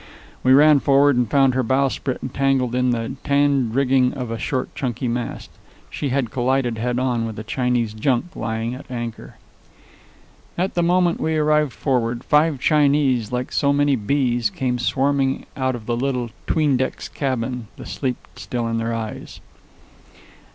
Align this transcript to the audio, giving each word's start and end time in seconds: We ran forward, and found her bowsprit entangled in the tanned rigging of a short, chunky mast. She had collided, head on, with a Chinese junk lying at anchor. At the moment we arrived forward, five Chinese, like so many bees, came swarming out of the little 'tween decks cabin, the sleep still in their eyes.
We 0.41 0.51
ran 0.51 0.79
forward, 0.79 1.15
and 1.15 1.29
found 1.29 1.53
her 1.53 1.61
bowsprit 1.61 2.21
entangled 2.23 2.73
in 2.73 2.89
the 2.89 3.11
tanned 3.23 3.75
rigging 3.75 4.15
of 4.15 4.31
a 4.31 4.39
short, 4.39 4.73
chunky 4.73 5.07
mast. 5.07 5.51
She 5.91 6.09
had 6.09 6.31
collided, 6.31 6.79
head 6.79 6.97
on, 6.97 7.27
with 7.27 7.37
a 7.37 7.43
Chinese 7.43 7.93
junk 7.93 8.35
lying 8.35 8.73
at 8.73 8.89
anchor. 8.89 9.35
At 10.57 10.73
the 10.73 10.81
moment 10.81 11.19
we 11.21 11.35
arrived 11.35 11.73
forward, 11.73 12.23
five 12.23 12.59
Chinese, 12.59 13.31
like 13.31 13.51
so 13.51 13.71
many 13.71 13.95
bees, 13.95 14.49
came 14.49 14.79
swarming 14.79 15.45
out 15.55 15.75
of 15.75 15.85
the 15.85 15.95
little 15.95 16.31
'tween 16.47 16.77
decks 16.77 17.07
cabin, 17.07 17.67
the 17.77 17.85
sleep 17.85 18.17
still 18.35 18.67
in 18.67 18.79
their 18.79 18.95
eyes. 18.95 19.39